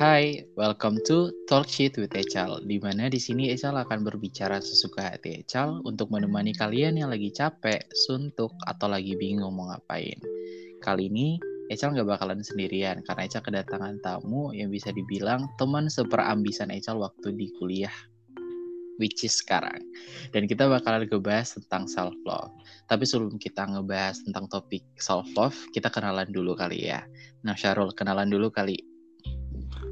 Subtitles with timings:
[0.00, 5.12] Hai, welcome to Talk Shit with Echal, di mana di sini Echal akan berbicara sesuka
[5.12, 10.16] hati Echal untuk menemani kalian yang lagi capek, suntuk, atau lagi bingung mau ngapain.
[10.80, 11.36] Kali ini
[11.68, 17.36] Echal nggak bakalan sendirian karena Echal kedatangan tamu yang bisa dibilang teman seperambisan Echal waktu
[17.36, 17.92] di kuliah
[18.96, 19.84] which is sekarang.
[20.32, 22.48] Dan kita bakalan ngebahas tentang self love.
[22.88, 27.04] Tapi sebelum kita ngebahas tentang topik self love, kita kenalan dulu kali ya.
[27.44, 28.89] Nah, Syarul, kenalan dulu kali.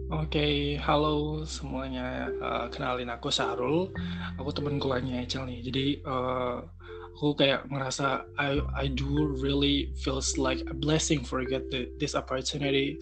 [0.09, 2.33] Oke, okay, halo semuanya.
[2.41, 3.93] Uh, kenalin aku Syarul.
[4.41, 5.61] Aku teman kuliahnya Ecel nih.
[5.61, 6.65] Jadi uh,
[7.13, 9.05] aku kayak ngerasa I I do
[9.37, 12.97] really feels like a blessing for get the, this opportunity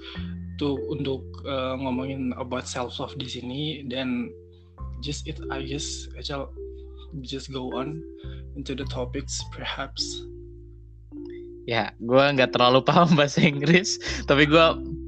[0.59, 4.27] to untuk uh, ngomongin about self love di sini dan
[4.99, 6.51] just it I guess shall
[7.23, 8.03] just go on
[8.59, 10.03] into the topics perhaps.
[11.71, 13.95] Ya, gue nggak terlalu paham bahasa Inggris,
[14.27, 14.67] tapi gue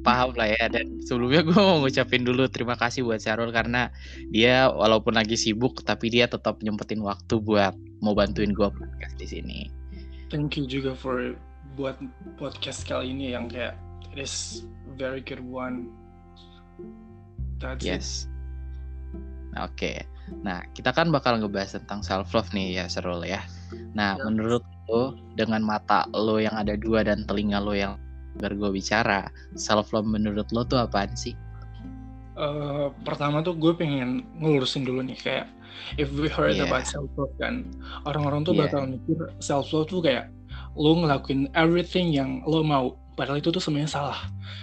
[0.09, 0.65] paham lah ya.
[0.73, 3.93] Dan sebelumnya gue mau ngucapin dulu terima kasih buat Syarul karena
[4.33, 9.27] dia walaupun lagi sibuk, tapi dia tetap nyempetin waktu buat mau bantuin gue podcast di
[9.29, 9.59] sini.
[10.33, 11.37] Thank you juga for
[11.77, 12.01] buat
[12.41, 13.77] podcast kali ini yang kayak
[14.17, 14.65] it is
[14.97, 15.93] very good one.
[17.61, 18.25] That's yes.
[18.25, 18.39] It.
[19.59, 19.93] Oke.
[20.45, 23.41] Nah, kita kan bakal ngebahas tentang self love nih ya, Serul ya.
[23.97, 24.23] Nah, ya.
[24.29, 27.97] menurut lo dengan mata lo yang ada dua dan telinga lo yang
[28.37, 31.35] gue bicara, self love menurut lo tuh apaan sih?
[32.39, 35.47] Uh, pertama tuh gue pengen ngelurusin dulu nih kayak
[35.99, 36.67] if we heard yeah.
[36.67, 37.67] about self love kan
[38.07, 38.67] orang-orang tuh yeah.
[38.67, 40.31] bakal mikir self love tuh kayak
[40.79, 44.21] lo ngelakuin everything yang lo mau padahal itu tuh sebenarnya salah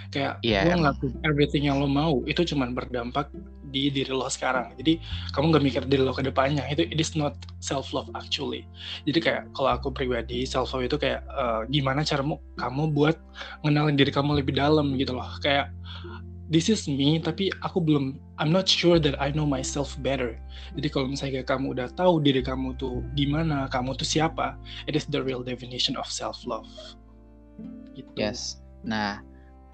[0.08, 3.28] kayak yeah, lo ngelakuin everything yang lo mau itu cuman berdampak
[3.70, 4.74] di diri lo sekarang.
[4.78, 4.98] Jadi
[5.34, 6.66] kamu nggak mikir diri lo ke depannya.
[6.70, 8.64] Itu it is not self love actually.
[9.04, 13.16] Jadi kayak kalau aku pribadi self love itu kayak uh, gimana caramu kamu buat
[13.66, 15.28] ngenalin diri kamu lebih dalam gitu loh.
[15.42, 15.72] Kayak
[16.46, 20.38] this is me tapi aku belum I'm not sure that I know myself better.
[20.78, 24.54] Jadi kalau misalnya kamu udah tahu diri kamu tuh gimana kamu tuh siapa
[24.86, 26.68] it is the real definition of self love
[27.96, 28.08] gitu.
[28.14, 28.60] yes.
[28.86, 29.18] Nah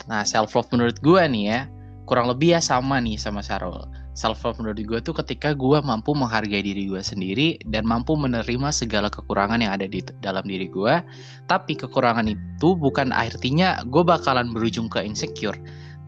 [0.09, 1.60] nah self love menurut gue nih ya
[2.06, 3.86] kurang lebih ya sama nih sama Sarul.
[4.12, 8.68] Self love menurut gue tuh ketika gue mampu menghargai diri gue sendiri dan mampu menerima
[8.68, 11.00] segala kekurangan yang ada di dalam diri gue.
[11.48, 15.56] Tapi kekurangan itu bukan artinya gue bakalan berujung ke insecure.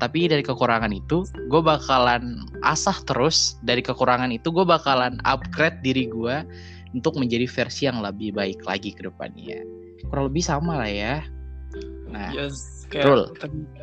[0.03, 3.57] Tapi dari kekurangan itu gue bakalan asah terus.
[3.65, 6.45] Dari kekurangan itu gue bakalan upgrade diri gue
[6.93, 9.65] untuk menjadi versi yang lebih baik lagi ke depannya.
[10.13, 11.25] Kurang lebih sama lah ya.
[12.13, 13.35] Nah, yes kayak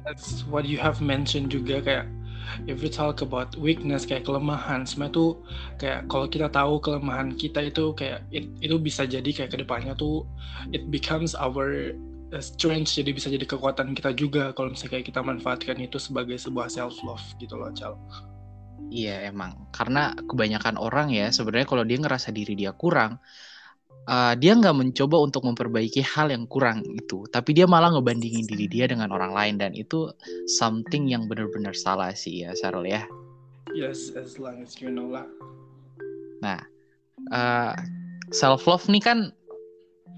[0.08, 2.06] that's what you have mentioned juga kayak
[2.68, 5.40] if you talk about weakness kayak kelemahan semua tuh
[5.80, 9.94] kayak kalau kita tahu kelemahan kita itu kayak it, itu bisa jadi kayak ke depannya
[9.96, 10.24] tuh
[10.72, 11.96] it becomes our
[12.32, 16.40] uh, strength jadi bisa jadi kekuatan kita juga kalau misalnya kayak kita manfaatkan itu sebagai
[16.40, 17.96] sebuah self love gitu loh Cal.
[18.92, 23.24] Iya emang karena kebanyakan orang ya sebenarnya kalau dia ngerasa diri dia kurang
[24.12, 28.68] uh, dia nggak mencoba untuk memperbaiki hal yang kurang itu, tapi dia malah ngebandingin diri
[28.68, 30.12] dia dengan orang lain dan itu
[30.60, 33.08] something yang benar-benar salah sih ya, Sarul ya.
[33.72, 35.24] Yes, as long as you know lah.
[36.44, 36.60] Nah,
[37.32, 37.74] uh, eh,
[38.36, 39.32] self love nih kan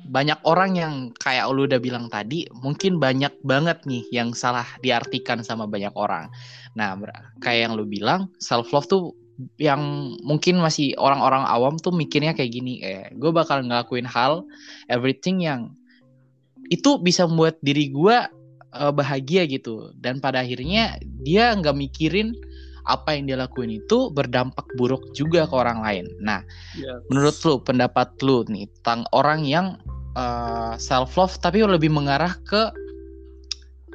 [0.04, 5.46] banyak orang yang kayak lu udah bilang tadi, mungkin banyak banget nih yang salah diartikan
[5.46, 6.28] sama banyak orang.
[6.76, 6.98] Nah,
[7.40, 9.16] kayak yang lu bilang, self love tuh
[9.58, 14.46] yang mungkin masih orang-orang awam tuh mikirnya kayak gini eh gue bakal ngelakuin hal
[14.88, 15.74] everything yang
[16.70, 18.18] itu bisa membuat diri gue
[18.74, 22.38] uh, bahagia gitu dan pada akhirnya dia nggak mikirin
[22.84, 26.06] apa yang dia lakuin itu berdampak buruk juga ke orang lain.
[26.20, 26.44] Nah,
[26.76, 27.00] yes.
[27.08, 29.80] menurut lu pendapat lu nih tentang orang yang
[30.20, 32.76] uh, eh, self love tapi lebih mengarah ke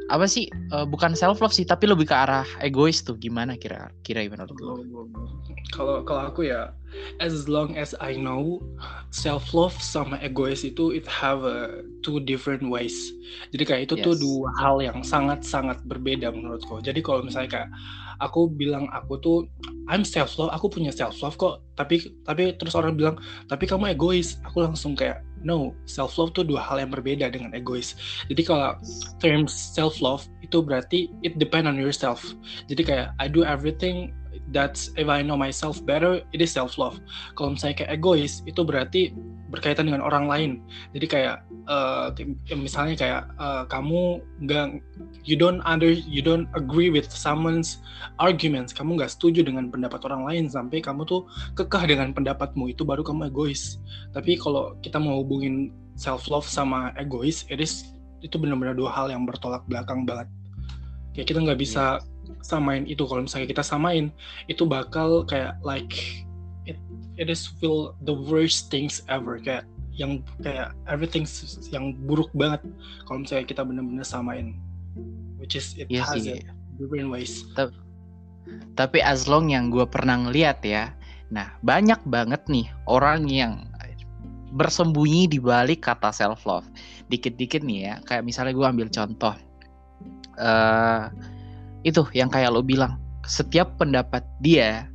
[0.08, 3.16] apa sih uh, bukan self love sih tapi lebih ke arah egois tuh.
[3.20, 4.56] Gimana kira kira gimana tuh
[5.72, 6.72] kalau kalau aku ya
[7.20, 8.62] as long as I know
[9.10, 12.94] self love sama egois itu it have a two different ways.
[13.52, 14.04] Jadi kayak itu yes.
[14.04, 16.80] tuh dua hal yang sangat sangat berbeda menurutku.
[16.80, 17.70] Jadi kalau misalnya kayak
[18.18, 19.38] aku bilang aku tuh
[19.88, 21.64] I'm self love aku punya self love kok.
[21.76, 23.16] Tapi tapi terus orang bilang
[23.48, 24.36] tapi kamu egois.
[24.48, 27.94] Aku langsung kayak no self love tuh dua hal yang berbeda dengan egois.
[28.28, 28.76] Jadi kalau
[29.22, 32.22] term self love itu berarti it depend on yourself.
[32.66, 34.12] Jadi kayak I do everything
[34.54, 36.96] that's if I know myself better it is self love
[37.36, 39.12] kalau misalnya kayak egois itu berarti
[39.48, 40.50] berkaitan dengan orang lain.
[40.92, 41.36] Jadi kayak
[41.66, 42.12] uh,
[42.52, 44.80] misalnya kayak uh, kamu nggak
[45.24, 47.80] you don't under you don't agree with someone's
[48.20, 48.76] arguments.
[48.76, 51.24] Kamu nggak setuju dengan pendapat orang lain sampai kamu tuh
[51.56, 52.68] kekeh dengan pendapatmu.
[52.72, 53.80] Itu baru kamu egois.
[54.12, 57.88] Tapi kalau kita mau hubungin self love sama egois it is
[58.20, 60.28] itu benar-benar dua hal yang bertolak belakang banget.
[61.16, 62.04] Kayak kita nggak bisa
[62.44, 64.12] samain itu kalau misalnya kita samain
[64.46, 66.24] itu bakal kayak like
[66.68, 66.76] it
[67.16, 69.64] it is feel the worst things ever kayak
[69.98, 71.26] yang kayak everything
[71.74, 72.62] yang buruk banget
[73.08, 74.54] kalau misalnya kita benar-benar samain
[75.42, 76.38] which is it iya has sih.
[76.38, 76.46] it
[76.78, 77.74] different ways Ta-
[78.78, 80.94] Tapi as long yang gue pernah ngeliat ya,
[81.28, 83.66] nah banyak banget nih orang yang
[84.56, 86.64] bersembunyi di balik kata self love.
[87.12, 89.34] Dikit-dikit nih ya, kayak misalnya gue ambil contoh,
[90.40, 91.02] eh
[91.86, 92.98] itu yang kayak lo bilang,
[93.28, 94.88] setiap pendapat dia,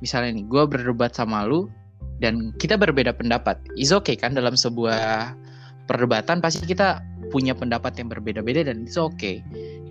[0.00, 1.68] misalnya nih, gue berdebat sama lu
[2.22, 5.34] dan kita berbeda pendapat, is okay kan dalam sebuah
[5.90, 7.02] perdebatan pasti kita
[7.34, 9.42] punya pendapat yang berbeda-beda dan itu oke.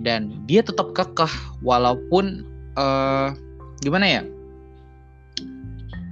[0.01, 1.29] Dan dia tetap kekeh
[1.61, 2.47] walaupun
[2.79, 3.29] eh
[3.83, 4.21] gimana ya?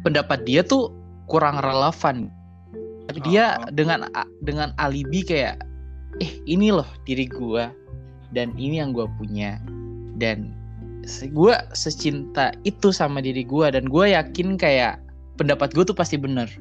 [0.04, 0.92] Pendapat dia tuh
[1.32, 2.28] kurang relevan.
[3.10, 3.74] Tapi dia Oh.
[3.74, 4.06] dengan
[4.46, 5.58] dengan alibi kayak
[6.22, 7.74] eh ini loh diri gua
[8.36, 9.58] dan ini yang gua punya
[10.20, 10.52] dan
[11.32, 15.00] gua secinta itu sama diri gua dan gua yakin kayak
[15.40, 16.52] pendapat gua tuh pasti bener.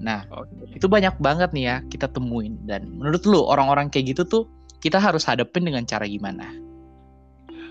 [0.00, 0.76] Nah Oke.
[0.76, 2.60] itu banyak banget nih ya kita temuin.
[2.68, 4.44] Dan menurut lu orang-orang kayak gitu tuh
[4.84, 6.70] kita harus hadapin dengan cara gimana?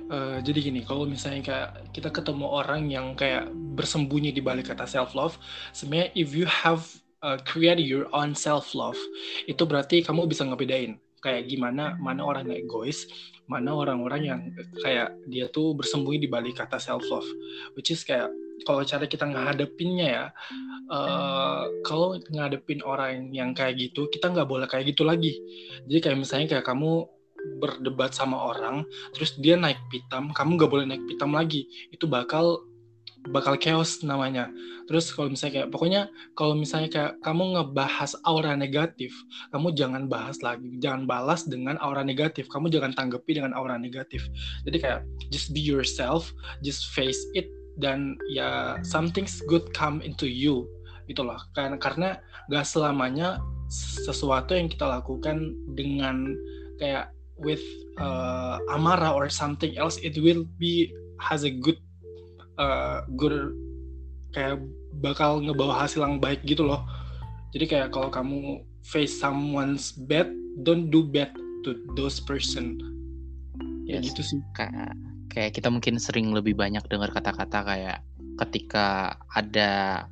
[0.10, 3.46] Eh, jadi gini, kalau misalnya kayak kita ketemu orang yang kayak
[3.78, 5.38] bersembunyi di balik kata self love,
[5.70, 6.82] sebenarnya if you have
[7.22, 8.98] uh, create your own self love,
[9.46, 13.06] itu berarti kamu bisa ngebedain kayak gimana mana orang yang egois,
[13.50, 14.40] mana orang-orang yang
[14.86, 17.26] kayak dia tuh bersembunyi di balik kata self love,
[17.74, 18.30] which is kayak
[18.62, 20.26] kalau cara kita ngadepinnya ya,
[20.92, 25.34] eh, kalau ngadepin orang yang kayak gitu, kita nggak boleh kayak gitu lagi.
[25.90, 27.10] Jadi kayak misalnya kayak kamu
[27.58, 28.84] berdebat sama orang,
[29.16, 31.66] terus dia naik pitam, kamu nggak boleh naik pitam lagi.
[31.90, 32.69] Itu bakal
[33.28, 34.48] bakal chaos namanya.
[34.88, 36.02] Terus kalau misalnya kayak pokoknya
[36.40, 39.12] kalau misalnya kayak kamu ngebahas aura negatif,
[39.52, 42.48] kamu jangan bahas lagi, jangan balas dengan aura negatif.
[42.48, 44.24] Kamu jangan tanggapi dengan aura negatif.
[44.64, 46.32] Jadi kayak just be yourself,
[46.64, 50.64] just face it dan ya something's good come into you
[51.12, 51.40] gitu loh.
[51.54, 52.10] Karena karena
[52.50, 56.34] gak selamanya sesuatu yang kita lakukan dengan
[56.82, 57.62] kayak with
[58.02, 60.92] uh, amarah or something else it will be
[61.22, 61.80] has a good
[62.60, 63.56] uh, good
[64.36, 64.62] kayak
[65.02, 66.86] bakal ngebawa hasil yang baik gitu loh.
[67.56, 70.30] Jadi kayak kalau kamu face someone's bad
[70.62, 71.34] don't do bad
[71.66, 72.78] to those person.
[73.90, 74.14] Ya Yes.
[74.14, 74.40] gitu sih.
[74.54, 74.94] Kayak
[75.34, 77.98] kayak kita mungkin sering lebih banyak dengar kata-kata kayak
[78.46, 80.06] ketika ada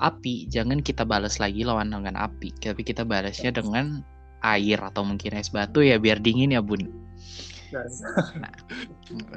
[0.00, 2.50] api jangan kita balas lagi lawan dengan api.
[2.58, 4.02] Tapi kita balasnya dengan
[4.40, 6.90] air atau mungkin es batu ya biar dingin ya bun.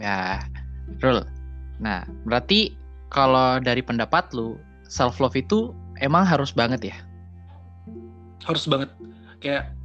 [0.02, 0.42] Ya
[1.04, 1.22] Rul
[1.84, 2.74] nah berarti
[3.12, 4.58] kalau dari pendapat lu
[4.90, 6.98] self love itu emang harus banget ya?
[8.48, 8.90] Harus banget.
[9.38, 9.76] Kayak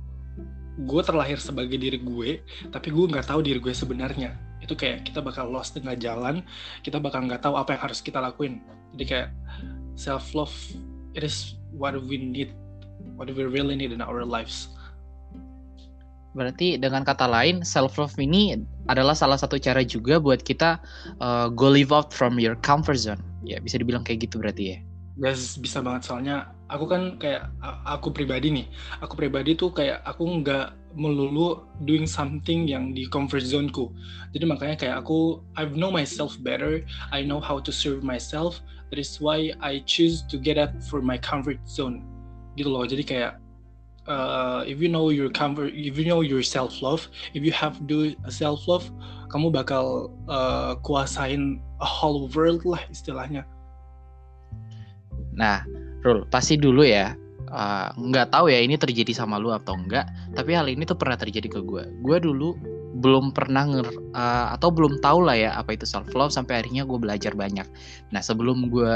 [0.79, 2.41] gue terlahir sebagai diri gue
[2.71, 4.33] tapi gue nggak tahu diri gue sebenarnya.
[4.62, 6.41] Itu kayak kita bakal lost tengah jalan
[6.87, 8.65] kita bakal nggak tahu apa yang harus kita lakuin.
[8.97, 9.29] Jadi kayak
[9.99, 10.55] self love
[11.12, 12.55] it is what we need
[13.19, 14.78] what we really need in our lives
[16.37, 18.59] Berarti dengan kata lain, self love ini
[18.89, 20.81] adalah salah satu cara juga buat kita
[21.21, 23.21] uh, go live out from your comfort zone.
[23.45, 24.79] Ya bisa dibilang kayak gitu berarti ya.
[25.19, 27.51] Yes, bisa banget soalnya aku kan kayak
[27.83, 28.67] aku pribadi nih,
[29.03, 33.91] aku pribadi tuh kayak aku nggak melulu doing something yang di comfort zone-ku.
[34.31, 38.63] Jadi makanya kayak aku I know myself better, I know how to serve myself.
[38.94, 42.06] That is why I choose to get out for my comfort zone.
[42.55, 42.87] Gitu loh.
[42.87, 43.43] Jadi kayak
[44.08, 47.77] uh, if you know your comfort, if you know your self love, if you have
[47.86, 48.88] do self love,
[49.31, 53.44] kamu bakal uh, kuasain a whole world lah istilahnya.
[55.36, 55.62] Nah,
[56.03, 57.15] Rul, pasti dulu ya.
[57.48, 60.08] uh, nggak tahu ya ini terjadi sama lu atau enggak.
[60.36, 61.84] Tapi hal ini tuh pernah terjadi ke gue.
[62.05, 62.53] Gue dulu
[62.98, 66.84] belum pernah nger uh, atau belum tahu lah ya apa itu self love sampai akhirnya
[66.84, 67.65] gue belajar banyak.
[68.12, 68.93] Nah sebelum gue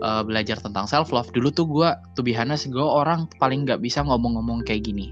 [0.00, 4.06] uh, belajar tentang self love dulu tuh gue tuh honest gue orang paling nggak bisa
[4.06, 5.10] ngomong-ngomong kayak gini.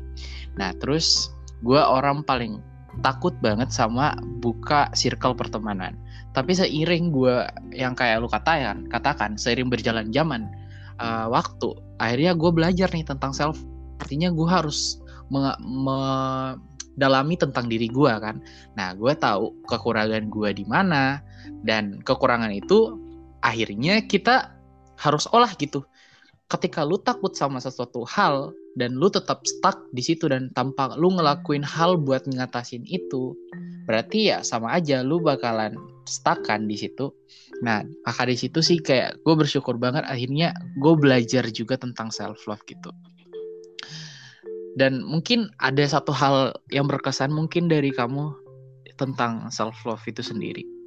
[0.55, 1.35] Nah terus
[1.67, 2.63] gue orang paling
[3.03, 5.95] takut banget sama buka circle pertemanan.
[6.35, 10.51] Tapi seiring gue yang kayak lu katakan, katakan seiring berjalan zaman
[10.99, 13.59] uh, waktu, akhirnya gue belajar nih tentang self.
[13.99, 18.39] Artinya gue harus mendalami tentang diri gue kan.
[18.79, 21.23] Nah, gue tahu kekurangan gue di mana
[21.67, 22.99] dan kekurangan itu
[23.43, 24.58] akhirnya kita
[24.99, 25.87] harus olah gitu.
[26.49, 31.13] Ketika lu takut sama sesuatu hal dan lu tetap stuck di situ dan tanpa lu
[31.13, 33.37] ngelakuin hal buat ngatasin itu,
[33.85, 35.77] berarti ya sama aja lu bakalan
[36.09, 37.13] stuck kan di situ.
[37.61, 42.49] Nah, maka di situ sih kayak gue bersyukur banget akhirnya gue belajar juga tentang self
[42.49, 42.89] love gitu.
[44.79, 48.31] Dan mungkin ada satu hal yang berkesan mungkin dari kamu
[48.97, 50.78] tentang self love itu sendiri.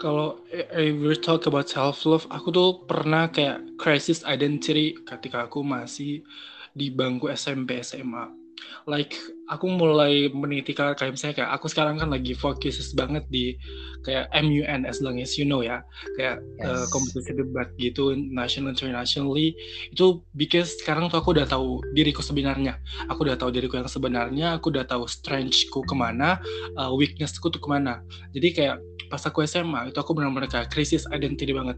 [0.00, 5.60] Kalau if we talk about self love, aku tuh pernah kayak crisis identity ketika aku
[5.60, 6.24] masih
[6.72, 8.40] di bangku SMP SMA
[8.86, 9.16] like
[9.50, 13.58] aku mulai meniti kayak misalnya kayak aku sekarang kan lagi fokus banget di
[14.06, 15.82] kayak MUN as long as you know ya.
[16.16, 16.70] Kayak eh, yes.
[16.70, 19.56] uh, kompetisi debat gitu national internationally.
[19.90, 22.78] Itu because sekarang tuh aku udah tahu diriku sebenarnya.
[23.10, 26.38] Aku udah tahu diriku yang sebenarnya aku udah tahu strengthku ke mana
[26.78, 28.00] uh, weaknessku tuh ke mana.
[28.32, 28.76] Jadi kayak
[29.10, 31.74] pas aku SMA itu aku benar-benar kayak krisis identity banget.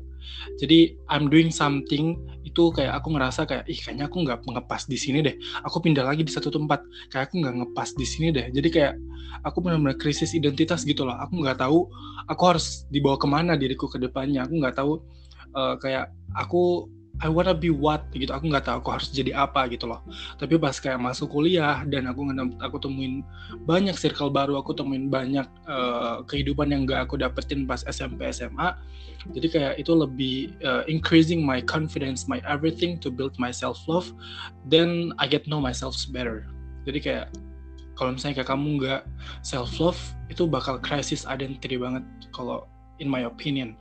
[0.61, 5.01] Jadi I'm doing something itu kayak aku ngerasa kayak ih kayaknya aku nggak ngepas di
[5.01, 5.33] sini deh.
[5.65, 6.85] Aku pindah lagi di satu tempat.
[7.09, 8.53] Kayak aku nggak ngepas di sini deh.
[8.53, 8.95] Jadi kayak
[9.49, 11.17] aku benar-benar krisis identitas gitu loh.
[11.17, 11.89] Aku nggak tahu
[12.29, 14.45] aku harus dibawa ke mana diriku ke depannya.
[14.45, 15.01] Aku nggak tahu
[15.57, 16.87] uh, kayak aku
[17.23, 18.35] I wanna be what gitu.
[18.35, 20.03] Aku nggak tahu aku harus jadi apa gitu loh.
[20.43, 22.27] Tapi pas kayak masuk kuliah dan aku
[22.59, 23.23] aku temuin
[23.63, 28.75] banyak circle baru aku temuin banyak uh, kehidupan yang gak aku dapetin pas SMP SMA
[29.31, 30.37] jadi kayak itu lebih
[30.67, 34.11] uh, increasing my confidence my everything to build my self love
[34.67, 36.51] then I get know myself better.
[36.83, 37.27] Jadi kayak
[37.95, 39.03] kalau misalnya kayak kamu nggak
[39.47, 42.03] self love itu bakal crisis identity banget
[42.35, 42.67] kalau
[42.99, 43.79] in my opinion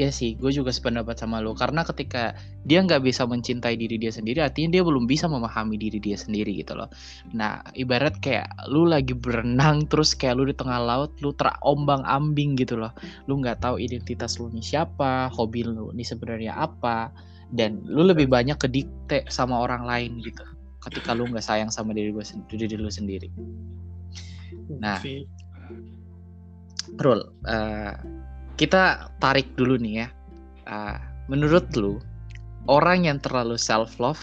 [0.00, 1.52] Iya sih, gue juga sependapat sama lo.
[1.52, 2.32] Karena ketika
[2.64, 6.56] dia nggak bisa mencintai diri dia sendiri, artinya dia belum bisa memahami diri dia sendiri
[6.56, 6.88] gitu loh.
[7.36, 12.56] Nah, ibarat kayak lu lagi berenang terus kayak lu di tengah laut, lu terombang ambing
[12.56, 12.96] gitu loh.
[13.28, 17.12] Lu nggak tahu identitas lu nih siapa, hobi lu nih sebenarnya apa,
[17.52, 20.40] dan lu lebih banyak kedikte sama orang lain gitu.
[20.80, 22.24] Ketika lu nggak sayang sama diri gue
[22.56, 23.28] diri lu sendiri.
[24.80, 24.96] Nah,
[26.96, 27.94] Rul, uh,
[28.60, 30.08] kita tarik dulu nih ya.
[30.68, 31.00] Uh,
[31.32, 31.96] menurut lu,
[32.68, 34.20] orang yang terlalu self love,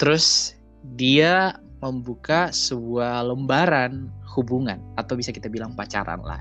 [0.00, 0.56] terus
[0.96, 6.40] dia membuka sebuah lembaran hubungan atau bisa kita bilang pacaran lah.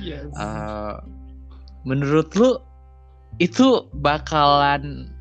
[0.00, 0.24] Yes.
[0.32, 1.04] Uh,
[1.84, 2.56] menurut lu
[3.36, 5.12] itu bakalan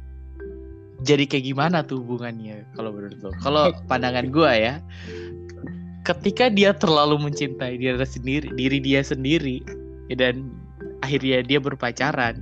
[1.03, 3.31] jadi kayak gimana tuh hubungannya kalau menurut lu?
[3.43, 4.79] Kalau pandangan gue ya,
[6.07, 9.59] ketika dia terlalu mencintai diri sendiri, diri dia sendiri
[10.15, 10.62] dan
[11.03, 12.39] akhirnya dia berpacaran.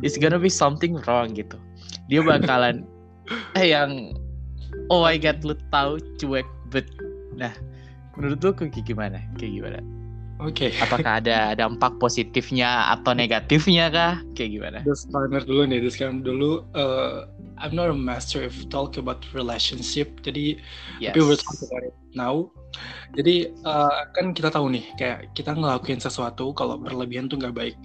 [0.00, 1.58] It's gonna be something wrong gitu.
[2.06, 2.86] Dia bakalan
[3.58, 4.14] eh yang
[4.88, 6.86] oh my god lu tahu cuek bet.
[7.34, 7.50] Nah
[8.14, 9.18] menurut lu kayak gimana?
[9.34, 9.97] Kayak gimana
[10.38, 10.70] Oke.
[10.70, 10.78] Okay.
[10.78, 14.14] Apakah ada dampak positifnya atau negatifnya kah?
[14.38, 14.78] Kayak gimana?
[14.86, 16.62] Disclaimer dulu nih, disclaimer dulu.
[16.78, 17.26] Uh,
[17.58, 20.22] I'm not a master if talk about relationship.
[20.22, 20.62] Jadi,
[21.02, 21.18] yes.
[21.18, 22.54] we will talk about it now.
[23.18, 27.78] Jadi uh, kan kita tahu nih, kayak kita ngelakuin sesuatu kalau berlebihan tuh nggak baik.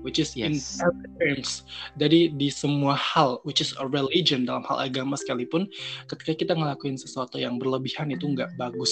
[0.00, 0.80] Which is yes.
[0.80, 1.68] in terms.
[2.00, 5.68] Jadi di semua hal, which is a religion dalam hal agama sekalipun,
[6.08, 8.88] ketika kita ngelakuin sesuatu yang berlebihan itu nggak bagus.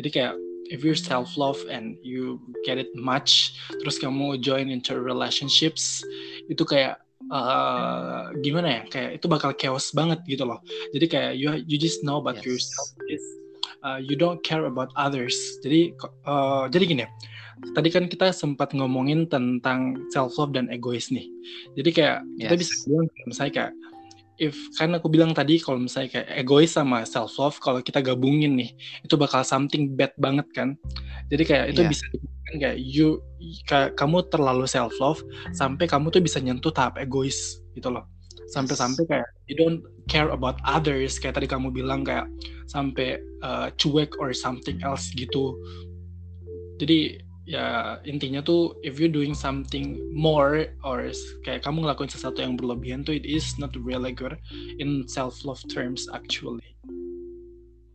[0.00, 0.34] Jadi kayak
[0.70, 6.00] if you're self love and you get it much terus kamu join into relationships
[6.46, 8.82] itu kayak uh, gimana ya?
[8.88, 10.64] Kayak itu bakal chaos banget gitu loh.
[10.96, 12.44] Jadi kayak you you just know about yes.
[12.46, 13.22] yourself is
[13.84, 15.36] uh, you don't care about others.
[15.60, 15.92] Jadi
[16.24, 17.10] uh, jadi gini ya.
[17.76, 21.28] Tadi kan kita sempat ngomongin tentang self love dan egois nih.
[21.76, 22.48] Jadi kayak yes.
[22.48, 23.72] kita bisa bilang misalnya kayak
[24.40, 28.56] if kan aku bilang tadi kalau misalnya kayak egois sama self love kalau kita gabungin
[28.56, 28.72] nih
[29.04, 30.80] itu bakal something bad banget kan?
[31.28, 31.90] Jadi kayak itu yeah.
[31.92, 32.04] bisa
[32.56, 33.20] kayak you
[33.68, 35.20] kayak kamu terlalu self love
[35.52, 38.08] sampai kamu tuh bisa nyentuh tahap egois gitu loh.
[38.50, 42.26] Sampai-sampai kayak you don't care about others kayak tadi kamu bilang kayak
[42.66, 45.54] sampai uh, cuek or something else gitu.
[46.80, 47.20] Jadi
[47.50, 51.10] ya intinya tuh if you doing something more or
[51.42, 54.38] kayak kamu ngelakuin sesuatu yang berlebihan tuh it is not really good
[54.78, 56.62] in self love terms actually.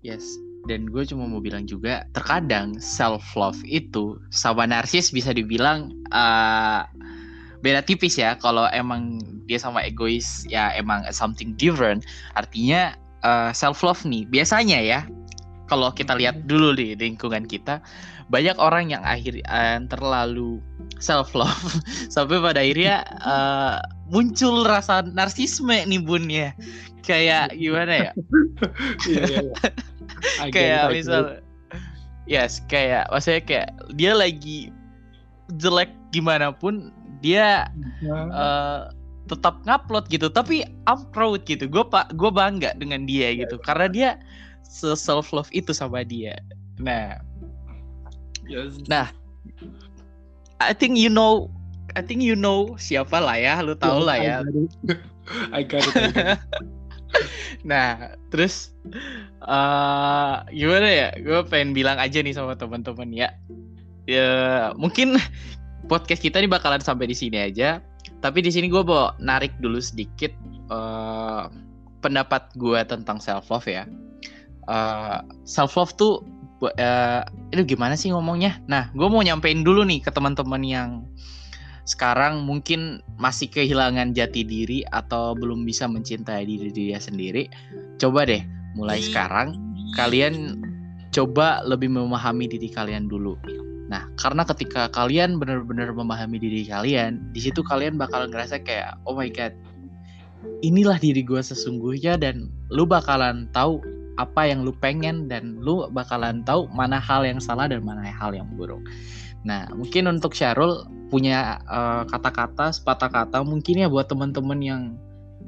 [0.03, 0.27] Yes.
[0.67, 6.83] Dan gue cuma mau bilang juga terkadang self love itu sama narsis bisa dibilang uh,
[7.63, 8.35] beda tipis ya.
[8.35, 12.03] Kalau emang dia sama egois ya emang something different.
[12.35, 14.99] Artinya uh, self love nih biasanya ya
[15.65, 17.81] kalau kita lihat dulu di lingkungan kita
[18.29, 20.57] banyak orang yang akhir uh, terlalu
[20.97, 21.77] self love
[22.13, 23.77] sampai pada akhirnya uh,
[24.09, 26.53] muncul rasa narsisme nih bun ya.
[27.05, 28.11] Kayak gimana ya?
[29.05, 30.49] Iya, iya, iya.
[30.55, 31.21] kayak misal
[32.25, 34.73] yes kayak maksudnya kayak dia lagi
[35.61, 36.89] jelek gimana pun
[37.21, 37.69] dia
[38.33, 38.89] uh,
[39.29, 40.33] tetap ngupload gitu.
[40.33, 41.69] Tapi I'm proud gitu.
[41.69, 43.61] Gue pak gue bangga dengan dia gitu.
[43.61, 44.09] Karena dia
[44.65, 46.33] se self love itu sama dia.
[46.81, 47.21] Nah
[48.47, 48.81] yes.
[48.87, 49.09] nah
[50.61, 51.51] I think you know
[51.95, 54.71] I think you know siapa lah ya lu tahu lah ya I got it,
[55.57, 56.39] I got it.
[57.69, 58.75] nah terus
[59.41, 63.31] uh, gimana ya gue pengen bilang aja nih sama teman-teman ya
[64.05, 65.17] ya mungkin
[65.85, 67.79] podcast kita ini bakalan sampai di sini aja.
[68.19, 70.33] Tapi di sini gue mau narik dulu sedikit
[70.73, 71.47] uh,
[72.01, 73.85] pendapat gue tentang self love ya.
[74.65, 76.25] Uh, self love tuh
[76.63, 77.21] uh,
[77.51, 78.59] itu gimana sih ngomongnya?
[78.69, 80.89] Nah, gue mau nyampein dulu nih ke teman-teman yang
[81.85, 87.45] sekarang mungkin masih kehilangan jati diri atau belum bisa mencintai diri dia sendiri.
[88.01, 88.41] Coba deh,
[88.73, 89.53] mulai sekarang
[89.93, 90.59] kalian
[91.13, 93.37] coba lebih memahami diri kalian dulu.
[93.85, 99.13] Nah, karena ketika kalian benar-benar memahami diri kalian, di situ kalian bakal ngerasa kayak, oh
[99.13, 99.53] my god,
[100.65, 103.77] inilah diri gue sesungguhnya dan lu bakalan tahu
[104.15, 108.31] apa yang lu pengen dan lu bakalan tahu mana hal yang salah dan mana hal
[108.31, 108.81] yang buruk.
[109.45, 114.81] Nah, mungkin untuk Syarul punya eh, kata-kata, sepatah kata mungkin ya buat teman-teman yang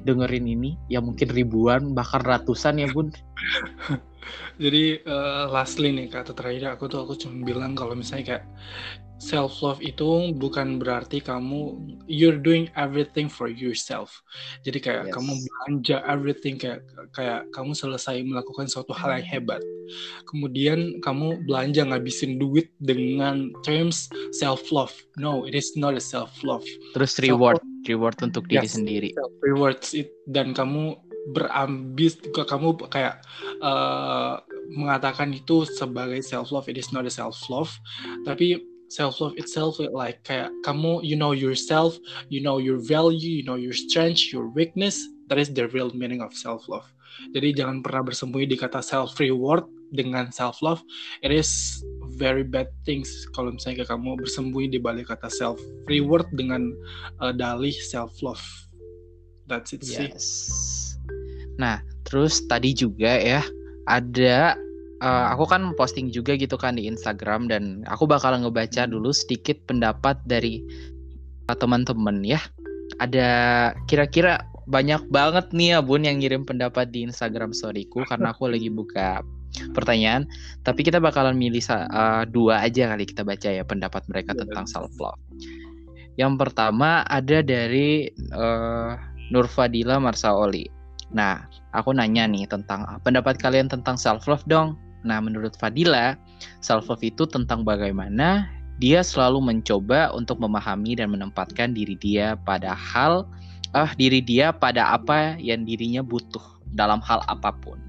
[0.06, 3.12] dengerin ini, ya mungkin ribuan bahkan ratusan ya bun.
[4.64, 8.46] Jadi uh, lastly nih kata terakhir aku tuh aku cuma bilang kalau misalnya kayak
[9.18, 14.22] self love itu bukan berarti kamu you're doing everything for yourself.
[14.62, 15.14] Jadi kayak yes.
[15.14, 19.62] kamu belanja everything kayak kayak kamu selesai melakukan suatu hal yang hebat.
[20.30, 24.94] Kemudian kamu belanja ngabisin duit dengan terms self love.
[25.18, 26.66] No, it is not a self love.
[26.94, 29.10] Terus reward, reward untuk diri yes, sendiri.
[29.42, 30.98] Rewards it dan kamu
[31.28, 33.20] berambis kamu kayak
[33.60, 34.40] uh,
[34.72, 37.72] mengatakan itu sebagai self love it is not a self love
[38.24, 42.00] tapi self love itself like kayak kamu you know yourself
[42.32, 46.24] you know your value you know your strength your weakness that is the real meaning
[46.24, 46.86] of self love
[47.36, 49.66] jadi jangan pernah bersembunyi di kata self reward
[49.96, 50.84] dengan self love
[51.24, 51.80] it is
[52.20, 56.72] very bad things kalau misalnya kamu bersembunyi di balik kata self reward dengan
[57.24, 58.44] uh, dalih self love
[59.48, 59.96] that's it yes.
[59.96, 60.12] sih
[61.58, 63.42] Nah, terus tadi juga ya
[63.90, 64.54] ada
[65.02, 69.58] uh, aku kan posting juga gitu kan di Instagram dan aku bakal ngebaca dulu sedikit
[69.70, 70.64] pendapat dari
[71.48, 72.42] teman-teman ya.
[73.04, 73.30] Ada
[73.86, 78.68] kira-kira banyak banget nih ya Bun yang ngirim pendapat di Instagram storyku karena aku lagi
[78.68, 79.24] buka
[79.72, 80.28] pertanyaan.
[80.68, 84.92] Tapi kita bakalan milih uh, dua aja kali kita baca ya pendapat mereka tentang self
[85.00, 85.20] love.
[86.18, 88.98] Yang pertama ada dari uh,
[89.30, 90.66] Nurfadila Marsaoli.
[91.14, 94.76] Nah, aku nanya nih tentang pendapat kalian tentang self love dong.
[95.08, 96.20] Nah, menurut Fadila,
[96.60, 102.78] self love itu tentang bagaimana dia selalu mencoba untuk memahami dan menempatkan diri dia pada
[102.78, 103.26] hal
[103.74, 106.44] ah diri dia pada apa yang dirinya butuh
[106.76, 107.80] dalam hal apa pun.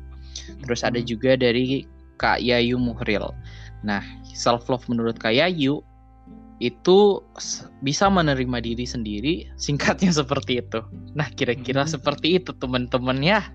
[0.65, 1.07] Terus ada hmm.
[1.07, 1.85] juga dari
[2.17, 3.35] Kak Yayu Muhril.
[3.83, 5.83] Nah, self love menurut Kak Yayu
[6.59, 7.23] itu
[7.87, 10.83] bisa menerima diri sendiri singkatnya seperti itu
[11.15, 11.93] nah kira-kira hmm.
[11.99, 13.47] seperti itu teman-teman ya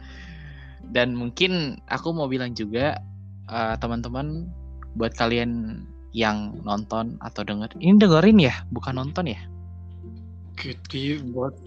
[0.91, 2.99] dan mungkin aku mau bilang juga
[3.49, 4.47] uh, teman-teman
[4.93, 5.81] buat kalian
[6.13, 9.41] yang nonton atau denger ini dengerin ya bukan nonton ya
[10.53, 11.57] Gede buat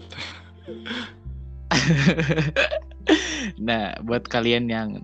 [3.67, 5.03] nah buat kalian yang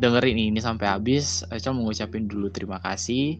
[0.00, 3.36] dengerin ini sampai habis, Echal mengucapin dulu terima kasih.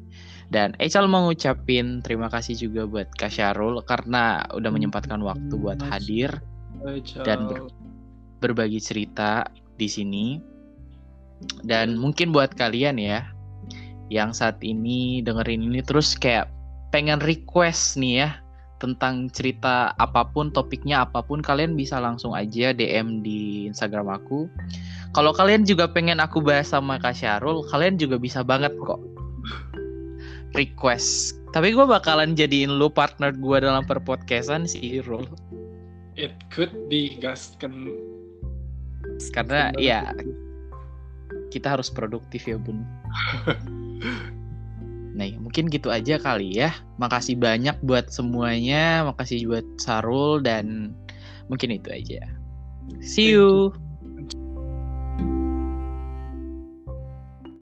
[0.52, 6.28] Dan Echal mengucapin terima kasih juga buat Kak Syarul karena udah menyempatkan waktu buat hadir
[7.24, 7.72] dan ber
[8.44, 9.48] berbagi cerita
[9.80, 10.26] di sini.
[11.64, 13.24] Dan mungkin buat kalian ya
[14.11, 16.50] yang saat ini dengerin ini terus kayak
[16.90, 18.31] pengen request nih ya
[18.81, 24.48] tentang cerita apa pun, topiknya apa pun, kalian bisa langsung aja DM di Instagram aku.
[25.12, 28.98] Kalau kalian juga pengen aku bahas sama Kak Syarul, kalian juga bisa banget kok
[30.57, 31.38] request.
[31.53, 35.29] Tapi gue bakalan jadiin lu partner gue dalam perpodcastan sih, Rul.
[36.16, 37.55] It could be, guys.
[37.61, 37.90] Kan...
[39.37, 40.16] Karena ya
[41.50, 42.86] kita harus produktif ya, Bun.
[45.10, 46.72] Nah, mungkin gitu aja kali ya.
[46.96, 50.96] Makasih banyak buat semuanya, makasih buat Sarul dan
[51.52, 52.24] mungkin itu aja.
[53.04, 53.74] See you.